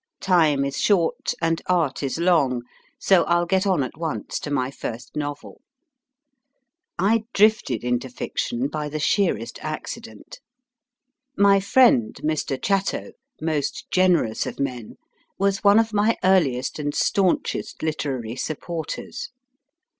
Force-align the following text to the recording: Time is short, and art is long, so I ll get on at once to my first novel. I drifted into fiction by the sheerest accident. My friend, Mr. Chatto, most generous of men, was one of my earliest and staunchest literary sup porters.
Time 0.19 0.65
is 0.65 0.79
short, 0.79 1.35
and 1.43 1.61
art 1.67 2.01
is 2.01 2.17
long, 2.17 2.63
so 2.99 3.21
I 3.25 3.37
ll 3.37 3.45
get 3.45 3.67
on 3.67 3.83
at 3.83 3.95
once 3.97 4.39
to 4.39 4.49
my 4.49 4.71
first 4.71 5.15
novel. 5.15 5.61
I 6.97 7.25
drifted 7.35 7.83
into 7.83 8.09
fiction 8.09 8.67
by 8.67 8.89
the 8.89 8.97
sheerest 8.97 9.59
accident. 9.61 10.39
My 11.37 11.59
friend, 11.59 12.15
Mr. 12.23 12.59
Chatto, 12.59 13.11
most 13.39 13.85
generous 13.91 14.47
of 14.47 14.59
men, 14.59 14.95
was 15.37 15.63
one 15.63 15.77
of 15.77 15.93
my 15.93 16.17
earliest 16.23 16.79
and 16.79 16.95
staunchest 16.95 17.83
literary 17.83 18.35
sup 18.35 18.59
porters. 18.61 19.29